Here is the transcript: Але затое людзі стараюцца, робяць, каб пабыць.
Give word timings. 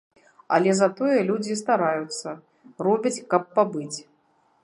Але 0.55 0.71
затое 0.79 1.17
людзі 1.27 1.57
стараюцца, 1.61 2.29
робяць, 2.87 3.15
каб 3.35 3.43
пабыць. 3.59 3.97